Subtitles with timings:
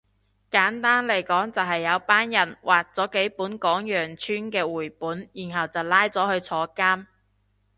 [0.49, 7.05] 簡單嚟講就係有班人畫咗幾本講羊村嘅繪本然後就拉咗去坐監